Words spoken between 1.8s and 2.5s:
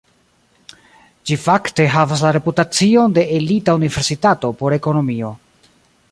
havas la